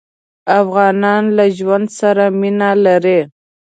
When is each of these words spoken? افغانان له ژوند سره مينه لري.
افغانان 0.61 1.23
له 1.37 1.45
ژوند 1.57 1.87
سره 1.99 2.25
مينه 2.39 2.69
لري. 2.85 3.19